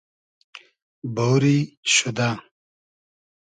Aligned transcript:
بۉری 1.15 1.57
شودۂ 1.93 2.29